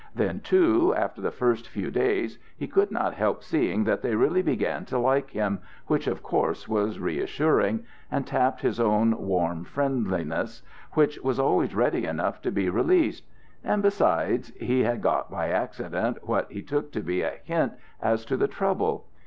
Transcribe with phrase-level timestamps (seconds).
[0.15, 4.41] Then, too, after the first few days, he could not help seeing that they really
[4.41, 10.63] began to like him, which of course was reassuring, and tapped his own warm friendliness,
[10.93, 13.27] which was always ready enough to be released.
[13.63, 18.37] And besides, he got by accident what he took to be a hint as to
[18.37, 19.05] the trouble.